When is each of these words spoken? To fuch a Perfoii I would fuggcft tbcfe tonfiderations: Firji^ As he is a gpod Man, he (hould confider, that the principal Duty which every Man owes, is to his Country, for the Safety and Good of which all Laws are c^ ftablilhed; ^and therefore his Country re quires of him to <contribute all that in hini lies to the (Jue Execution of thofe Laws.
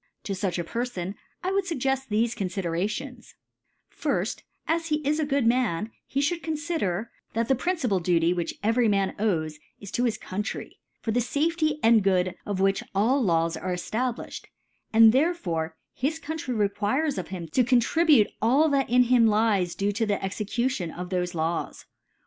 To 0.23 0.33
fuch 0.33 0.57
a 0.57 0.63
Perfoii 0.63 1.13
I 1.43 1.51
would 1.51 1.65
fuggcft 1.65 2.07
tbcfe 2.09 2.33
tonfiderations: 2.35 3.35
Firji^ 3.95 4.41
As 4.67 4.87
he 4.87 4.95
is 5.07 5.19
a 5.19 5.27
gpod 5.27 5.45
Man, 5.45 5.91
he 6.07 6.23
(hould 6.23 6.41
confider, 6.41 7.09
that 7.33 7.47
the 7.47 7.53
principal 7.53 7.99
Duty 7.99 8.33
which 8.33 8.55
every 8.63 8.87
Man 8.87 9.13
owes, 9.19 9.59
is 9.79 9.91
to 9.91 10.05
his 10.05 10.17
Country, 10.17 10.79
for 11.03 11.11
the 11.11 11.21
Safety 11.21 11.77
and 11.83 12.01
Good 12.01 12.33
of 12.47 12.59
which 12.59 12.81
all 12.95 13.21
Laws 13.23 13.55
are 13.55 13.73
c^ 13.73 13.91
ftablilhed; 13.91 14.45
^and 14.91 15.11
therefore 15.11 15.75
his 15.93 16.17
Country 16.17 16.55
re 16.55 16.67
quires 16.69 17.19
of 17.19 17.27
him 17.27 17.47
to 17.49 17.63
<contribute 17.63 18.31
all 18.41 18.69
that 18.69 18.89
in 18.89 19.03
hini 19.03 19.27
lies 19.27 19.75
to 19.75 19.91
the 19.91 19.93
(Jue 20.07 20.13
Execution 20.19 20.89
of 20.89 21.09
thofe 21.09 21.35
Laws. 21.35 21.85